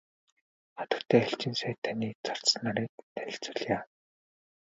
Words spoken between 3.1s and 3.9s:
танилцуулъя.